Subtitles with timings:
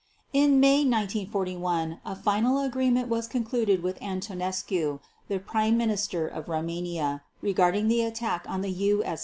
[0.33, 7.21] In May 1941 a final agreement was concluded with Antonescu, the Prime Minister of Rumania,
[7.43, 9.03] regarding the attack on the U.